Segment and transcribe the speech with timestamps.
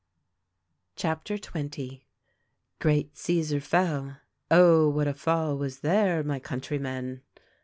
[0.95, 2.01] CHAPTER XX.
[2.79, 4.17] great Caesar fell.
[4.49, 7.21] Oh, what a fall was there, my countrymen